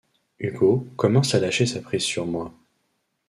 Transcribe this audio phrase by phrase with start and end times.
[0.39, 2.51] Hugo commence à lâcher sa prise sur moi.